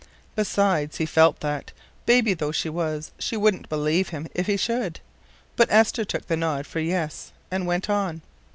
[0.35, 1.73] Besides, he felt that,
[2.07, 4.99] baby though she was, she wouldn't believe him if he should.
[5.55, 8.21] But Esther took the nod for yes, and went on.